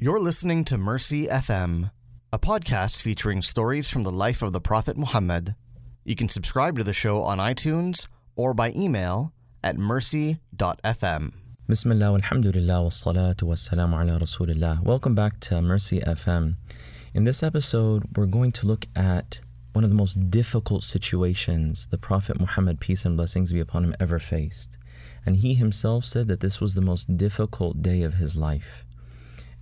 You're 0.00 0.20
listening 0.20 0.62
to 0.66 0.78
Mercy 0.78 1.26
FM, 1.26 1.90
a 2.32 2.38
podcast 2.38 3.02
featuring 3.02 3.42
stories 3.42 3.90
from 3.90 4.04
the 4.04 4.12
life 4.12 4.42
of 4.42 4.52
the 4.52 4.60
Prophet 4.60 4.96
Muhammad. 4.96 5.56
You 6.04 6.14
can 6.14 6.28
subscribe 6.28 6.78
to 6.78 6.84
the 6.84 6.92
show 6.92 7.22
on 7.22 7.38
iTunes 7.38 8.06
or 8.36 8.54
by 8.54 8.70
email 8.76 9.32
at 9.60 9.76
mercy.fm. 9.76 11.32
Bismillah, 11.66 12.14
alhamdulillah, 12.14 12.82
wa 12.84 12.90
salatu 12.90 13.42
wa 13.42 13.56
salam 13.56 13.92
ala 13.92 14.20
rasulillah. 14.20 14.84
Welcome 14.84 15.16
back 15.16 15.40
to 15.40 15.60
Mercy 15.60 15.98
FM. 15.98 16.54
In 17.12 17.24
this 17.24 17.42
episode, 17.42 18.04
we're 18.16 18.26
going 18.26 18.52
to 18.52 18.68
look 18.68 18.86
at 18.94 19.40
one 19.72 19.82
of 19.82 19.90
the 19.90 19.96
most 19.96 20.30
difficult 20.30 20.84
situations 20.84 21.86
the 21.86 21.98
Prophet 21.98 22.38
Muhammad, 22.38 22.78
peace 22.78 23.04
and 23.04 23.16
blessings 23.16 23.52
be 23.52 23.58
upon 23.58 23.82
him, 23.82 23.96
ever 23.98 24.20
faced. 24.20 24.78
And 25.26 25.38
he 25.38 25.54
himself 25.54 26.04
said 26.04 26.28
that 26.28 26.38
this 26.38 26.60
was 26.60 26.74
the 26.74 26.80
most 26.80 27.16
difficult 27.16 27.82
day 27.82 28.02
of 28.02 28.14
his 28.14 28.36
life. 28.36 28.84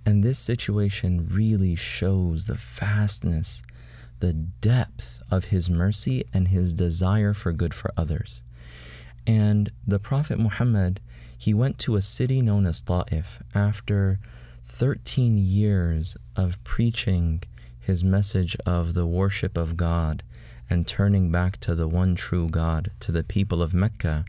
And 0.07 0.23
this 0.23 0.39
situation 0.39 1.27
really 1.29 1.75
shows 1.75 2.45
the 2.45 2.53
vastness, 2.53 3.61
the 4.21 4.31
depth 4.31 5.21
of 5.29 5.47
his 5.47 5.69
mercy 5.69 6.23
and 6.33 6.47
his 6.47 6.73
desire 6.73 7.33
for 7.33 7.51
good 7.51 7.73
for 7.73 7.91
others. 7.97 8.41
And 9.27 9.69
the 9.85 9.99
Prophet 9.99 10.39
Muhammad, 10.39 11.01
he 11.37 11.53
went 11.53 11.77
to 11.79 11.97
a 11.97 12.01
city 12.01 12.41
known 12.41 12.65
as 12.65 12.79
Ta'if 12.79 13.43
after 13.53 14.21
13 14.63 15.39
years 15.39 16.15
of 16.37 16.63
preaching 16.63 17.43
his 17.77 18.01
message 18.01 18.55
of 18.65 18.93
the 18.93 19.05
worship 19.05 19.57
of 19.57 19.75
God 19.75 20.23
and 20.69 20.87
turning 20.87 21.33
back 21.33 21.57
to 21.57 21.75
the 21.75 21.89
one 21.89 22.15
true 22.15 22.47
God 22.47 22.91
to 23.01 23.11
the 23.11 23.25
people 23.25 23.61
of 23.61 23.73
Mecca 23.73 24.23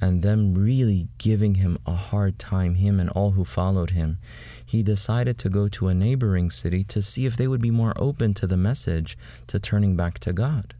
and 0.00 0.22
them 0.22 0.54
really 0.54 1.08
giving 1.18 1.56
him 1.56 1.78
a 1.86 1.94
hard 1.94 2.38
time, 2.38 2.76
him 2.76 3.00
and 3.00 3.10
all 3.10 3.32
who 3.32 3.44
followed 3.44 3.90
him, 3.90 4.18
he 4.64 4.82
decided 4.82 5.38
to 5.38 5.48
go 5.48 5.68
to 5.68 5.88
a 5.88 5.94
neighboring 5.94 6.50
city 6.50 6.84
to 6.84 7.02
see 7.02 7.26
if 7.26 7.36
they 7.36 7.48
would 7.48 7.60
be 7.60 7.70
more 7.70 7.94
open 7.96 8.34
to 8.34 8.46
the 8.46 8.56
message 8.56 9.18
to 9.46 9.58
turning 9.58 9.96
back 9.96 10.18
to 10.20 10.32
God. 10.32 10.74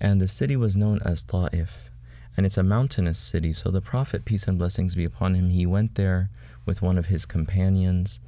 And 0.00 0.20
the 0.20 0.28
city 0.28 0.56
was 0.56 0.76
known 0.76 1.00
as 1.04 1.22
Ta'if, 1.22 1.90
and 2.36 2.46
it's 2.46 2.58
a 2.58 2.62
mountainous 2.62 3.18
city. 3.18 3.52
So 3.52 3.70
the 3.70 3.80
Prophet, 3.80 4.24
peace 4.24 4.46
and 4.46 4.58
blessings 4.58 4.94
be 4.94 5.04
upon 5.04 5.34
him, 5.34 5.50
he 5.50 5.66
went 5.66 5.96
there 5.96 6.30
with 6.64 6.80
one 6.82 6.98
of 6.98 7.06
his 7.06 7.26
companions, 7.26 8.20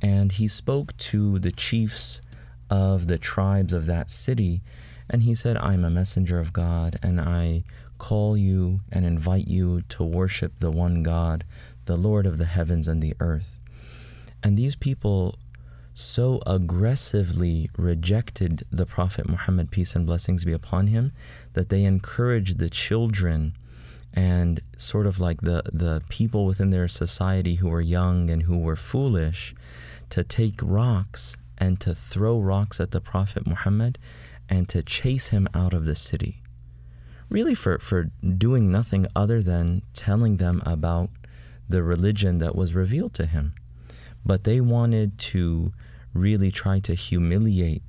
and 0.00 0.30
he 0.30 0.46
spoke 0.46 0.96
to 0.98 1.40
the 1.40 1.50
chiefs 1.50 2.22
of 2.70 3.08
the 3.08 3.18
tribes 3.18 3.72
of 3.72 3.86
that 3.86 4.10
city. 4.10 4.62
And 5.10 5.22
he 5.22 5.34
said, 5.34 5.56
I'm 5.56 5.84
a 5.84 5.90
messenger 5.90 6.38
of 6.38 6.52
God, 6.52 6.98
and 7.02 7.20
I 7.20 7.64
call 7.98 8.36
you 8.36 8.80
and 8.92 9.04
invite 9.04 9.48
you 9.48 9.82
to 9.88 10.04
worship 10.04 10.58
the 10.58 10.70
one 10.70 11.02
God, 11.02 11.44
the 11.86 11.96
Lord 11.96 12.26
of 12.26 12.38
the 12.38 12.44
heavens 12.44 12.86
and 12.88 13.02
the 13.02 13.14
earth. 13.20 13.60
And 14.42 14.56
these 14.56 14.76
people 14.76 15.38
so 15.94 16.40
aggressively 16.46 17.68
rejected 17.76 18.62
the 18.70 18.86
Prophet 18.86 19.28
Muhammad, 19.28 19.72
peace 19.72 19.96
and 19.96 20.06
blessings 20.06 20.44
be 20.44 20.52
upon 20.52 20.86
him, 20.86 21.12
that 21.54 21.70
they 21.70 21.82
encouraged 21.82 22.58
the 22.58 22.70
children 22.70 23.54
and 24.14 24.60
sort 24.76 25.06
of 25.06 25.18
like 25.18 25.40
the, 25.40 25.62
the 25.72 26.02
people 26.08 26.46
within 26.46 26.70
their 26.70 26.88
society 26.88 27.56
who 27.56 27.68
were 27.68 27.80
young 27.80 28.30
and 28.30 28.44
who 28.44 28.60
were 28.60 28.76
foolish 28.76 29.54
to 30.08 30.22
take 30.22 30.60
rocks 30.62 31.36
and 31.58 31.80
to 31.80 31.94
throw 31.94 32.38
rocks 32.38 32.78
at 32.80 32.92
the 32.92 33.00
Prophet 33.00 33.46
Muhammad 33.46 33.98
and 34.48 34.68
to 34.68 34.82
chase 34.82 35.28
him 35.28 35.48
out 35.54 35.72
of 35.72 35.84
the 35.84 35.94
city 35.94 36.42
really 37.30 37.54
for, 37.54 37.78
for 37.78 38.04
doing 38.36 38.70
nothing 38.72 39.06
other 39.14 39.42
than 39.42 39.82
telling 39.94 40.36
them 40.36 40.62
about 40.64 41.10
the 41.68 41.82
religion 41.82 42.38
that 42.38 42.54
was 42.54 42.74
revealed 42.74 43.14
to 43.14 43.26
him. 43.26 43.52
But 44.24 44.44
they 44.44 44.60
wanted 44.60 45.18
to 45.18 45.72
really 46.14 46.50
try 46.50 46.80
to 46.80 46.94
humiliate 46.94 47.82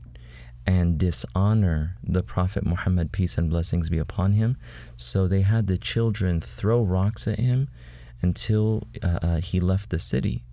and 0.65 0.97
dishonor 0.97 1.95
the 2.03 2.21
Prophet 2.21 2.65
Muhammad, 2.65 3.11
peace 3.11 3.37
and 3.37 3.49
blessings 3.49 3.89
be 3.89 3.97
upon 3.97 4.33
him. 4.33 4.57
So 4.95 5.27
they 5.27 5.42
had 5.42 5.67
the 5.67 5.77
children 5.77 6.42
throw 6.42 6.83
rocks 6.83 7.27
at 7.27 7.39
him 7.39 7.69
until 8.21 8.83
uh, 9.02 9.19
uh, 9.21 9.37
he 9.37 9.59
left 9.59 9.89
the 9.89 9.99
city. 9.99 10.43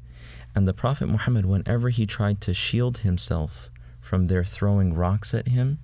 And 0.55 0.67
the 0.67 0.73
Prophet 0.73 1.09
Muhammad, 1.09 1.45
whenever 1.45 1.91
he 1.91 2.07
tried 2.07 2.41
to 2.43 2.55
shield 2.55 2.99
himself 2.99 3.69
from 4.01 4.29
their 4.29 4.45
throwing 4.45 4.95
rocks 4.95 5.35
at 5.35 5.49
him, 5.49 5.81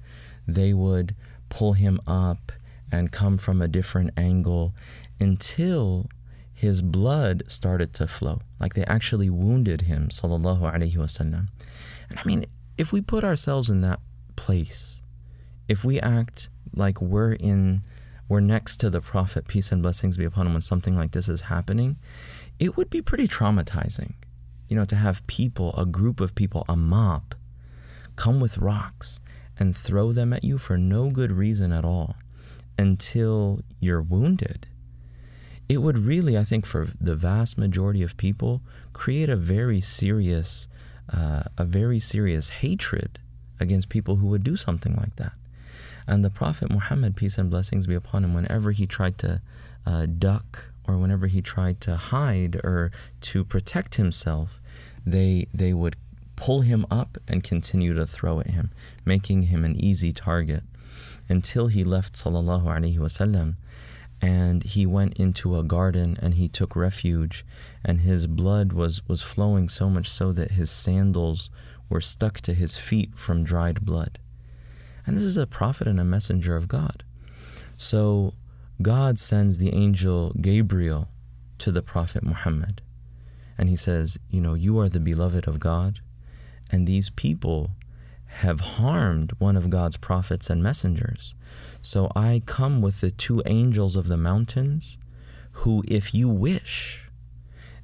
they 0.47 0.73
would 0.73 1.15
pull 1.49 1.75
him 1.75 2.01
up 2.07 2.53
and 2.91 3.13
come 3.13 3.39
from 3.39 3.63
a 3.63 3.69
different 3.69 4.11
angle 4.17 4.75
until 5.21 6.09
his 6.53 6.83
blood 6.83 7.43
started 7.47 7.93
to 7.95 8.07
flow. 8.07 8.41
Like 8.61 8.75
they 8.75 8.85
actually 8.85 9.31
wounded 9.31 9.83
him, 9.83 10.09
sallallahu 10.09 10.61
alaihi 10.61 10.95
wasallam. 10.97 11.49
And 12.09 12.19
I 12.19 12.23
mean, 12.25 12.47
if 12.77 12.93
we 12.93 13.01
put 13.01 13.25
ourselves 13.25 13.71
in 13.71 13.81
that 13.81 13.99
place, 14.37 15.03
if 15.69 15.85
we 15.85 15.99
act 16.01 16.49
like 16.75 17.01
we're 17.01 17.33
in, 17.33 17.83
we're 18.29 18.41
next 18.41 18.77
to 18.79 18.91
the 18.91 19.01
Prophet, 19.01 19.49
peace 19.49 19.73
and 19.73 19.83
blessings 19.83 20.17
be 20.17 20.25
upon 20.25 20.47
him, 20.47 20.53
when 20.53 20.61
something 20.61 20.97
like 20.97 21.13
this 21.13 21.29
is 21.29 21.43
happening, 21.43 21.97
it 22.59 22.77
would 22.77 22.91
be 22.91 23.03
pretty 23.03 23.27
traumatizing. 23.27 24.15
You 24.69 24.77
know, 24.77 24.85
to 24.85 24.97
have 24.97 25.27
people, 25.27 25.75
a 25.77 25.85
group 25.85 26.21
of 26.21 26.35
people, 26.35 26.65
a 26.69 26.77
mob, 26.77 27.35
come 28.17 28.41
with 28.41 28.59
rocks 28.59 29.21
and 29.63 29.77
throw 29.77 30.11
them 30.11 30.33
at 30.33 30.43
you 30.43 30.59
for 30.59 30.77
no 30.77 31.09
good 31.13 31.31
reason 31.31 31.71
at 31.71 31.85
all 31.85 32.17
until 32.77 33.61
you're 33.79 34.03
wounded. 34.03 34.67
It 35.69 35.79
would 35.79 35.99
really, 35.99 36.37
I 36.37 36.43
think, 36.43 36.67
for 36.67 36.89
the 37.01 37.15
vast 37.15 37.57
majority 37.57 38.03
of 38.03 38.17
people, 38.17 38.61
create 38.93 39.29
a 39.29 39.37
very 39.37 39.81
serious, 39.81 40.67
uh, 41.17 41.45
a 41.57 41.65
very 41.65 42.01
serious 42.01 42.49
hatred 42.49 43.21
against 43.61 43.89
people 43.89 44.17
who 44.17 44.27
would 44.31 44.43
do 44.43 44.57
something 44.57 44.97
like 44.97 45.15
that. 45.15 45.35
And 46.09 46.25
the 46.25 46.31
Prophet 46.31 46.69
Muhammad, 46.69 47.15
peace 47.15 47.39
and 47.39 47.49
blessings 47.49 47.87
be 47.87 47.95
upon 47.95 48.25
him, 48.25 48.35
whenever 48.35 48.73
he 48.73 48.89
tried 48.89 49.17
to 49.19 49.41
uh, 49.87 50.07
duck 50.07 50.73
or 50.89 50.99
whenever 50.99 51.29
he 51.29 51.41
tried 51.41 51.81
to 51.83 51.95
hide 51.95 52.57
or 52.65 52.91
to 53.31 53.45
protect 53.45 53.95
himself, 53.95 54.61
they 55.07 55.47
they 55.55 55.73
would 55.73 55.95
pull 56.43 56.63
him 56.63 56.85
up 56.91 57.19
and 57.29 57.45
continue 57.45 57.95
to 57.95 58.05
throw 58.05 58.41
at 58.41 58.49
him, 58.49 58.73
making 59.05 59.45
him 59.45 59.65
an 59.65 59.77
easy 59.77 60.13
target 60.13 60.65
until 61.29 61.69
he 61.69 61.85
left 61.85 62.15
sallallahu 62.15 62.65
alaihi 62.65 62.99
wasallam 62.99 63.55
and 64.21 64.65
he 64.65 64.85
went 64.85 65.17
into 65.17 65.57
a 65.57 65.63
garden 65.63 66.17
and 66.21 66.35
he 66.35 66.49
took 66.49 66.75
refuge 66.75 67.45
and 67.85 68.01
his 68.01 68.27
blood 68.27 68.73
was 68.73 69.07
was 69.07 69.23
flowing 69.23 69.69
so 69.69 69.89
much 69.89 70.09
so 70.09 70.33
that 70.33 70.51
his 70.51 70.69
sandals 70.69 71.49
were 71.89 72.01
stuck 72.01 72.41
to 72.41 72.55
his 72.55 72.77
feet 72.77 73.17
from 73.17 73.45
dried 73.45 73.85
blood. 73.85 74.19
And 75.07 75.17
this 75.17 75.23
is 75.23 75.37
a 75.37 75.47
prophet 75.47 75.87
and 75.87 76.01
a 76.01 76.05
messenger 76.05 76.57
of 76.57 76.67
God. 76.67 77.05
So 77.77 78.35
God 78.81 79.21
sends 79.21 79.59
the 79.59 79.73
angel 79.73 80.33
Gabriel 80.41 81.07
to 81.59 81.71
the 81.71 81.83
prophet 81.83 82.25
Muhammad 82.25 82.83
and 83.57 83.69
he 83.69 83.77
says 83.77 84.19
you 84.29 84.41
know 84.41 84.55
you 84.55 84.77
are 84.81 84.89
the 84.89 85.07
beloved 85.13 85.47
of 85.47 85.61
God 85.61 86.01
and 86.73 86.87
these 86.87 87.11
people 87.11 87.71
have 88.27 88.61
harmed 88.61 89.33
one 89.39 89.57
of 89.57 89.69
God's 89.69 89.99
prophets 89.99 90.49
and 90.49 90.63
messengers. 90.63 91.35
So 91.83 92.11
I 92.17 92.43
come 92.47 92.81
with 92.81 93.03
the 93.03 93.11
two 93.11 93.43
angels 93.45 93.95
of 93.95 94.09
the 94.09 94.17
mountains, 94.17 94.99
who, 95.53 95.85
if 95.87 96.15
you 96.15 96.31
wish, 96.31 97.11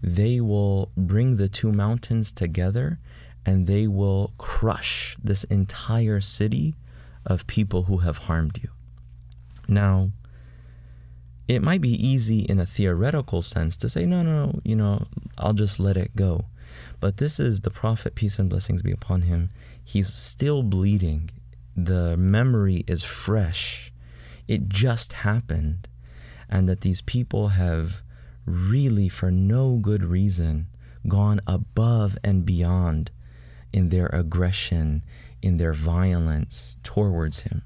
they 0.02 0.40
will 0.40 0.90
bring 0.96 1.36
the 1.36 1.48
two 1.48 1.70
mountains 1.70 2.32
together 2.32 2.98
and 3.44 3.66
they 3.66 3.86
will 3.86 4.32
crush 4.38 5.16
this 5.22 5.44
entire 5.44 6.20
city 6.20 6.74
of 7.26 7.46
people 7.46 7.84
who 7.84 7.98
have 7.98 8.18
harmed 8.18 8.58
you. 8.62 8.70
Now, 9.68 10.12
it 11.46 11.62
might 11.62 11.80
be 11.80 11.90
easy 11.90 12.40
in 12.40 12.58
a 12.58 12.66
theoretical 12.66 13.42
sense 13.42 13.76
to 13.78 13.88
say, 13.88 14.06
no, 14.06 14.22
no, 14.22 14.60
you 14.64 14.76
know, 14.76 15.06
I'll 15.36 15.52
just 15.52 15.78
let 15.78 15.96
it 15.96 16.16
go. 16.16 16.46
But 17.00 17.18
this 17.18 17.38
is 17.38 17.60
the 17.60 17.70
Prophet, 17.70 18.14
peace 18.14 18.38
and 18.38 18.50
blessings 18.50 18.82
be 18.82 18.92
upon 18.92 19.22
him. 19.22 19.50
He's 19.82 20.12
still 20.12 20.62
bleeding. 20.62 21.30
The 21.76 22.16
memory 22.16 22.84
is 22.86 23.04
fresh. 23.04 23.92
It 24.46 24.68
just 24.68 25.12
happened. 25.12 25.88
And 26.48 26.68
that 26.68 26.80
these 26.80 27.02
people 27.02 27.48
have 27.48 28.02
really, 28.44 29.08
for 29.08 29.30
no 29.30 29.78
good 29.78 30.02
reason, 30.02 30.68
gone 31.06 31.40
above 31.46 32.18
and 32.24 32.44
beyond 32.44 33.10
in 33.72 33.90
their 33.90 34.06
aggression, 34.06 35.02
in 35.42 35.58
their 35.58 35.72
violence 35.72 36.76
towards 36.82 37.42
him. 37.42 37.62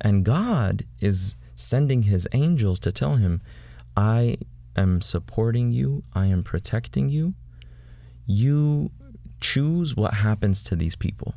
And 0.00 0.24
God 0.24 0.84
is 1.00 1.36
sending 1.54 2.04
his 2.04 2.26
angels 2.32 2.80
to 2.80 2.92
tell 2.92 3.16
him, 3.16 3.42
I 3.96 4.38
am 4.76 5.00
supporting 5.00 5.72
you, 5.72 6.02
I 6.14 6.26
am 6.26 6.42
protecting 6.42 7.08
you. 7.08 7.34
You 8.26 8.90
choose 9.40 9.96
what 9.96 10.14
happens 10.14 10.62
to 10.64 10.76
these 10.76 10.96
people. 10.96 11.34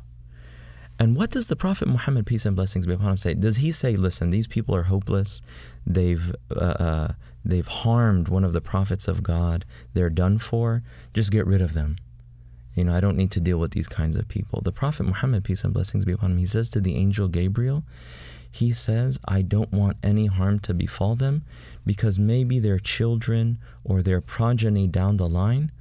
And 0.98 1.16
what 1.16 1.30
does 1.30 1.48
the 1.48 1.56
Prophet 1.56 1.88
Muhammad, 1.88 2.26
peace 2.26 2.46
and 2.46 2.54
blessings 2.54 2.86
be 2.86 2.94
upon 2.94 3.10
him, 3.10 3.16
say? 3.16 3.34
Does 3.34 3.56
he 3.56 3.72
say, 3.72 3.96
"Listen, 3.96 4.30
these 4.30 4.46
people 4.46 4.76
are 4.76 4.84
hopeless. 4.84 5.42
They've 5.84 6.32
uh, 6.54 6.60
uh, 6.60 7.12
they've 7.44 7.66
harmed 7.66 8.28
one 8.28 8.44
of 8.44 8.52
the 8.52 8.60
prophets 8.60 9.08
of 9.08 9.22
God. 9.22 9.64
They're 9.92 10.10
done 10.10 10.38
for. 10.38 10.82
Just 11.12 11.32
get 11.32 11.46
rid 11.46 11.60
of 11.60 11.74
them." 11.74 11.96
You 12.74 12.84
know, 12.84 12.94
I 12.94 13.00
don't 13.00 13.16
need 13.16 13.30
to 13.32 13.40
deal 13.40 13.58
with 13.58 13.70
these 13.70 13.88
kinds 13.88 14.16
of 14.16 14.28
people. 14.28 14.60
The 14.60 14.72
Prophet 14.72 15.04
Muhammad, 15.04 15.44
peace 15.44 15.62
and 15.62 15.72
blessings 15.72 16.04
be 16.04 16.12
upon 16.12 16.32
him, 16.32 16.38
he 16.38 16.46
says 16.46 16.70
to 16.70 16.80
the 16.80 16.96
angel 16.96 17.28
Gabriel, 17.28 17.84
he 18.50 18.72
says, 18.72 19.18
I 19.26 19.42
don't 19.42 19.72
want 19.72 19.96
any 20.02 20.26
harm 20.26 20.58
to 20.60 20.74
befall 20.74 21.14
them 21.14 21.44
because 21.84 22.18
maybe 22.18 22.58
their 22.58 22.78
children 22.78 23.58
or 23.84 24.02
their 24.02 24.20
progeny 24.20 24.86
down 24.86 25.16
the 25.16 25.28
line 25.28 25.72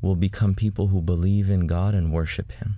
will 0.00 0.16
become 0.16 0.54
people 0.54 0.88
who 0.88 1.02
believe 1.02 1.50
in 1.50 1.66
God 1.66 1.94
and 1.94 2.12
worship 2.12 2.52
Him. 2.52 2.76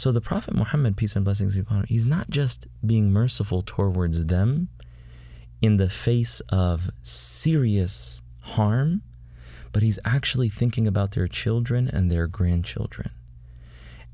So 0.00 0.12
the 0.12 0.22
Prophet 0.22 0.54
Muhammad, 0.54 0.96
peace 0.96 1.14
and 1.14 1.26
blessings 1.26 1.54
be 1.54 1.60
upon 1.60 1.80
him, 1.80 1.86
he's 1.86 2.06
not 2.06 2.30
just 2.30 2.66
being 2.84 3.12
merciful 3.12 3.60
towards 3.60 4.24
them 4.24 4.70
in 5.60 5.76
the 5.76 5.90
face 5.90 6.40
of 6.48 6.88
serious 7.02 8.22
harm, 8.40 9.02
but 9.72 9.82
he's 9.82 9.98
actually 10.02 10.48
thinking 10.48 10.86
about 10.86 11.10
their 11.10 11.28
children 11.28 11.86
and 11.86 12.10
their 12.10 12.26
grandchildren. 12.26 13.10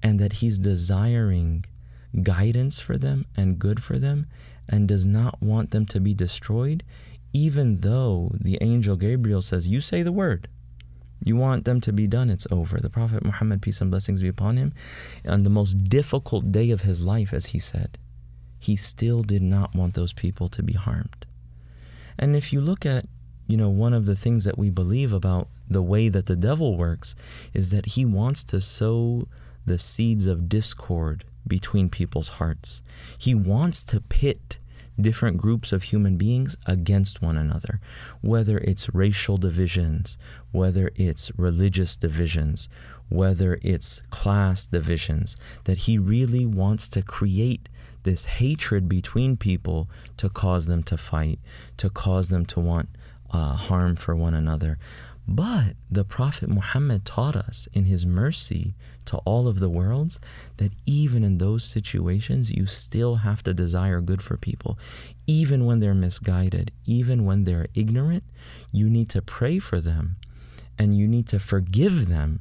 And 0.03 0.19
that 0.19 0.35
he's 0.35 0.59
desiring 0.59 1.65
guidance 2.21 2.81
for 2.81 2.99
them 2.99 3.25
and 3.37 3.59
good 3.59 3.81
for 3.81 3.97
them 3.97 4.27
and 4.69 4.88
does 4.88 5.06
not 5.06 5.41
want 5.41 5.71
them 5.71 5.87
to 5.87 6.00
be 6.00 6.15
destroyed, 6.15 6.83
even 7.33 7.83
though 7.83 8.33
the 8.41 8.59
angel 8.61 8.97
Gabriel 8.97 9.41
says, 9.41 9.69
You 9.69 9.81
say 9.81 10.03
the 10.03 10.11
word. 10.11 10.49
You 11.25 11.37
want 11.37 11.65
them 11.65 11.81
to 11.83 11.93
be 11.93 12.07
done, 12.07 12.31
it's 12.31 12.47
over. 12.51 12.79
The 12.79 12.91
Prophet 12.91 13.25
Muhammad, 13.25 13.63
peace 13.63 13.81
and 13.81 13.91
blessings 13.91 14.23
be 14.23 14.29
upon 14.29 14.57
him, 14.57 14.73
on 15.27 15.43
the 15.43 15.51
most 15.51 15.85
difficult 15.85 16.53
day 16.53 16.71
of 16.71 16.83
his 16.83 17.03
life, 17.03 17.33
as 17.33 17.47
he 17.47 17.59
said, 17.59 17.99
he 18.59 18.77
still 18.77 19.23
did 19.23 19.43
not 19.43 19.75
want 19.75 19.95
those 19.95 20.13
people 20.13 20.49
to 20.49 20.63
be 20.63 20.75
harmed. 20.75 21.27
And 22.19 22.37
if 22.37 22.53
you 22.53 22.61
look 22.61 22.87
at, 22.87 23.07
you 23.47 23.57
know, 23.57 23.71
one 23.71 23.95
of 23.95 24.07
the 24.07 24.17
things 24.17 24.45
that 24.45 24.59
we 24.59 24.71
believe 24.71 25.13
about 25.13 25.49
the 25.69 25.83
way 25.83 26.09
that 26.09 26.27
the 26.27 26.37
devil 26.37 26.77
works 26.77 27.15
is 27.53 27.71
that 27.71 27.87
he 27.87 28.05
wants 28.05 28.45
to 28.45 28.61
sow 28.61 29.29
the 29.65 29.79
seeds 29.79 30.27
of 30.27 30.49
discord 30.49 31.25
between 31.47 31.89
people's 31.89 32.29
hearts. 32.29 32.83
He 33.19 33.35
wants 33.35 33.83
to 33.85 34.01
pit 34.01 34.59
different 35.01 35.39
groups 35.39 35.73
of 35.73 35.85
human 35.85 36.17
beings 36.17 36.57
against 36.67 37.23
one 37.23 37.37
another, 37.37 37.81
whether 38.21 38.59
it's 38.59 38.95
racial 38.95 39.37
divisions, 39.37 40.19
whether 40.53 40.91
it's 40.95 41.31
religious 41.39 41.97
divisions, 41.97 42.69
whether 43.09 43.59
it's 43.63 44.01
class 44.11 44.67
divisions, 44.67 45.37
that 45.65 45.79
he 45.79 45.99
really 45.99 46.47
wants 46.47 46.89
to 46.89 47.03
create 47.03 47.69
this 48.03 48.25
hatred 48.25 48.89
between 48.89 49.37
people 49.37 49.89
to 50.17 50.29
cause 50.29 50.67
them 50.67 50.83
to 50.85 50.97
fight, 50.97 51.39
to 51.77 51.91
cause 51.91 52.29
them 52.29 52.47
to 52.47 52.61
want 52.61 52.89
uh, 53.33 53.55
harm 53.55 53.97
for 53.97 54.15
one 54.15 54.35
another. 54.35 54.79
But 55.28 55.75
the 55.90 56.05
Prophet 56.05 56.49
Muhammad 56.49 57.05
taught 57.05 57.34
us 57.34 57.69
in 57.73 57.84
his 57.84 58.06
mercy 58.06 58.75
to 59.06 59.17
all 59.19 59.49
of 59.49 59.58
the 59.58 59.69
worlds 59.69 60.20
that 60.58 60.73
even 60.87 61.25
in 61.25 61.38
those 61.38 61.64
situations, 61.64 62.52
you 62.52 62.67
still 62.67 63.17
have 63.17 63.43
to 63.43 63.55
desire 63.55 64.00
good 64.00 64.23
for 64.23 64.37
people. 64.37 64.78
Even 65.26 65.64
when 65.64 65.81
they're 65.81 65.94
misguided, 65.94 66.70
even 66.84 67.25
when 67.25 67.44
they're 67.44 67.67
ignorant, 67.75 68.23
you 68.70 68.88
need 68.88 69.08
to 69.11 69.23
pray 69.23 69.58
for 69.58 69.81
them 69.81 70.17
and 70.78 70.96
you 70.96 71.08
need 71.08 71.26
to 71.28 71.40
forgive 71.40 72.08
them 72.08 72.40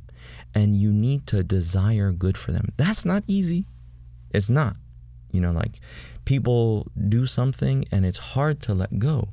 and 0.54 0.76
you 0.76 0.92
need 0.92 1.26
to 1.28 1.44
desire 1.44 2.12
good 2.12 2.38
for 2.38 2.52
them. 2.52 2.72
That's 2.78 3.06
not 3.06 3.24
easy. 3.26 3.66
It's 4.32 4.50
not. 4.50 4.76
You 5.32 5.42
know, 5.42 5.52
like 5.52 5.80
people 6.24 6.88
do 7.10 7.26
something 7.26 7.86
and 7.92 8.06
it's 8.06 8.18
hard 8.18 8.62
to 8.62 8.74
let 8.74 9.00
go. 9.00 9.30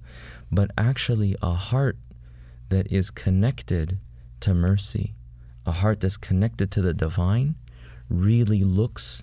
But 0.50 0.70
actually, 0.76 1.36
a 1.42 1.52
heart 1.52 1.96
that 2.72 2.90
is 2.90 3.10
connected 3.10 3.98
to 4.40 4.54
mercy, 4.54 5.12
a 5.66 5.72
heart 5.72 6.00
that's 6.00 6.16
connected 6.16 6.70
to 6.72 6.80
the 6.80 6.94
divine, 6.94 7.54
really 8.08 8.64
looks 8.64 9.22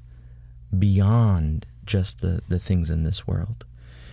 beyond 0.78 1.66
just 1.84 2.22
the, 2.22 2.42
the 2.48 2.60
things 2.60 2.92
in 2.92 3.04
this 3.04 3.25
world. 3.25 3.66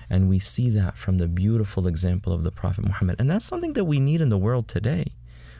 And 0.09 0.29
we 0.29 0.39
see 0.39 0.71
that 0.71 0.97
from 0.97 1.19
the 1.19 1.29
beautiful 1.29 1.87
example 1.87 2.33
of 2.33 2.45
the 2.45 2.51
Prophet 2.51 2.87
Muhammad. 2.87 3.21
And 3.21 3.29
that's 3.29 3.45
something 3.45 3.75
that 3.75 3.85
we 3.85 4.01
need 4.01 4.23
in 4.23 4.31
the 4.31 4.39
world 4.39 4.69
today. 4.69 5.13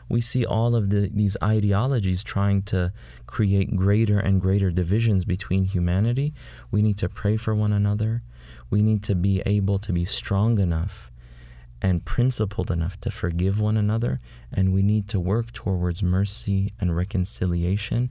We 0.09 0.21
see 0.21 0.43
all 0.43 0.75
of 0.75 0.89
the, 0.89 1.11
these 1.13 1.37
ideologies 1.43 2.23
trying 2.23 2.63
to 2.63 2.91
create 3.27 3.75
greater 3.75 4.17
and 4.17 4.41
greater 4.41 4.71
divisions 4.71 5.23
between 5.23 5.65
humanity. 5.65 6.33
We 6.71 6.81
need 6.81 6.97
to 6.97 7.09
pray 7.09 7.37
for 7.37 7.53
one 7.53 7.73
another. 7.73 8.23
We 8.71 8.81
need 8.81 9.03
to 9.03 9.13
be 9.13 9.43
able 9.45 9.77
to 9.79 9.93
be 9.93 10.05
strong 10.05 10.57
enough 10.57 11.11
and 11.81 12.05
principled 12.05 12.71
enough 12.71 12.99
to 13.01 13.11
forgive 13.11 13.59
one 13.59 13.77
another, 13.77 14.19
and 14.51 14.73
we 14.73 14.81
need 14.81 15.07
to 15.09 15.19
work 15.19 15.51
towards 15.51 16.01
mercy 16.01 16.73
and 16.79 16.95
reconciliation 16.95 18.09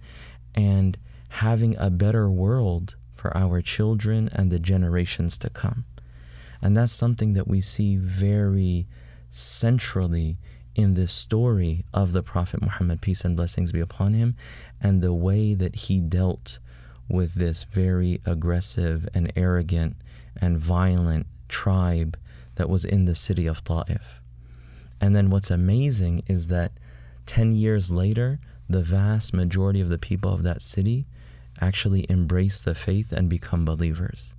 and 0.55 0.97
having 1.31 1.77
a 1.79 1.91
better 1.91 2.31
world 2.31 2.97
for 3.15 3.37
our 3.37 3.61
children 3.61 4.29
and 4.33 4.51
the 4.51 4.59
generations 4.59 5.37
to 5.39 5.51
come. 5.51 5.85
And 6.63 6.77
that's 6.77 6.93
something 6.93 7.33
that 7.35 7.49
we 7.49 7.61
see 7.61 7.97
very 7.97 8.87
centrally 9.31 10.39
in 10.75 10.95
this 10.95 11.13
story 11.13 11.85
of 11.93 12.13
the 12.13 12.23
Prophet 12.23 12.61
Muhammad, 12.61 13.01
peace 13.01 13.25
and 13.25 13.37
blessings 13.37 13.73
be 13.73 13.81
upon 13.81 14.15
him, 14.15 14.37
and 14.81 15.03
the 15.03 15.15
way 15.15 15.55
that 15.55 15.75
he 15.77 16.01
dealt 16.01 16.59
with 17.09 17.35
this 17.35 17.65
very 17.65 18.21
aggressive 18.27 19.09
and 19.15 19.33
arrogant 19.37 19.97
and 20.41 20.59
violent 20.59 21.27
tribe 21.49 22.17
that 22.57 22.69
was 22.69 22.85
in 22.85 23.05
the 23.05 23.15
city 23.15 23.47
of 23.47 23.63
Ta'if. 23.65 24.21
And 25.01 25.15
then 25.15 25.31
what's 25.31 25.51
amazing 25.51 26.23
is 26.27 26.49
that 26.49 26.73
10 27.27 27.53
years 27.53 27.91
later, 27.91 28.41
the 28.69 28.83
vast 28.83 29.33
majority 29.33 29.81
of 29.81 29.89
the 29.89 29.99
people 29.99 30.33
of 30.33 30.43
that 30.43 30.63
city 30.63 31.07
actually 31.61 32.07
embrace 32.09 32.61
the 32.61 32.75
faith 32.75 33.13
and 33.13 33.31
become 33.31 33.65
believers. 33.65 34.35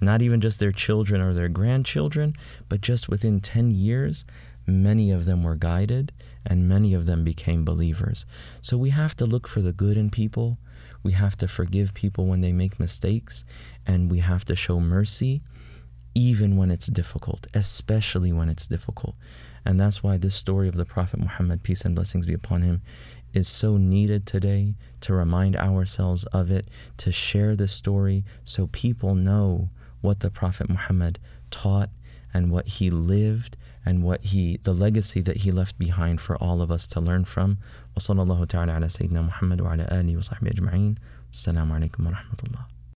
Not 0.00 0.22
even 0.22 0.40
just 0.40 0.58
their 0.60 0.72
children 0.72 1.20
or 1.20 1.32
their 1.32 1.48
grandchildren, 1.48 2.34
but 2.68 2.80
just 2.80 3.08
within 3.08 3.40
10 3.40 3.70
years, 3.70 4.24
many 4.66 5.10
of 5.10 5.24
them 5.24 5.42
were 5.42 5.56
guided 5.56 6.12
and 6.44 6.68
many 6.68 6.92
of 6.92 7.06
them 7.06 7.22
became 7.24 7.64
believers. 7.64 8.26
So 8.60 8.76
we 8.76 8.90
have 8.90 9.14
to 9.16 9.26
look 9.26 9.46
for 9.46 9.60
the 9.60 9.72
good 9.72 9.96
in 9.96 10.10
people. 10.10 10.58
We 11.02 11.12
have 11.12 11.36
to 11.38 11.48
forgive 11.48 11.94
people 11.94 12.26
when 12.26 12.40
they 12.40 12.52
make 12.52 12.80
mistakes, 12.80 13.44
and 13.86 14.10
we 14.10 14.18
have 14.18 14.44
to 14.46 14.56
show 14.56 14.80
mercy 14.80 15.42
even 16.13 16.57
when 16.57 16.71
it's 16.71 16.87
difficult, 16.87 17.47
especially 17.53 18.33
when 18.33 18.49
it's 18.49 18.67
difficult. 18.67 19.15
And 19.63 19.79
that's 19.79 20.01
why 20.01 20.17
this 20.17 20.35
story 20.35 20.67
of 20.67 20.75
the 20.75 20.85
Prophet 20.85 21.19
Muhammad, 21.19 21.61
peace 21.61 21.83
and 21.85 21.93
blessings 21.93 22.25
be 22.25 22.33
upon 22.33 22.61
him, 22.61 22.81
is 23.33 23.47
so 23.47 23.77
needed 23.77 24.25
today 24.25 24.75
to 25.01 25.13
remind 25.13 25.55
ourselves 25.55 26.23
of 26.25 26.49
it, 26.49 26.67
to 26.97 27.11
share 27.11 27.55
this 27.55 27.71
story 27.71 28.23
so 28.43 28.67
people 28.67 29.13
know 29.13 29.69
what 30.01 30.21
the 30.21 30.31
Prophet 30.31 30.69
Muhammad 30.69 31.19
taught 31.51 31.89
and 32.33 32.51
what 32.51 32.67
he 32.67 32.89
lived 32.89 33.57
and 33.85 34.03
what 34.03 34.21
he 34.21 34.57
the 34.63 34.73
legacy 34.73 35.21
that 35.21 35.37
he 35.37 35.51
left 35.51 35.77
behind 35.77 36.19
for 36.19 36.35
all 36.37 36.61
of 36.61 36.71
us 36.71 36.87
to 36.87 36.99
learn 36.99 37.25
from. 37.25 37.57
وصلى 37.95 38.21
الله 38.23 38.45
تعالى 38.45 38.71
على 38.71 38.89
سيدنا 38.89 39.21
محمد 39.21 39.61
وعلى 39.61 39.87
آله 39.91 40.17
وصحبه 40.17 40.51
أجمعين. 40.51 40.95
السلام 41.33 41.71
عليكم 41.71 42.07
ورحمة 42.07 42.39
الله. 42.47 42.70